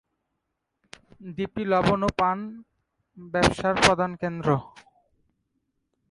দ্বীপটি 1.27 1.63
লবণ 1.71 1.99
ও 2.07 2.09
পান 2.19 2.37
ব্যবসার 3.17 3.73
প্রধান 3.83 4.11
কেন্দ্র। 4.21 4.47